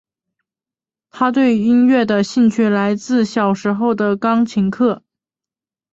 [1.11, 5.03] 她对音乐的兴趣来自小时候的钢琴课。